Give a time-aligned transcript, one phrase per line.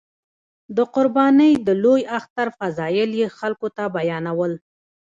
[0.75, 4.53] د قربانۍ د لوی اختر فضایل یې خلکو ته بیانول.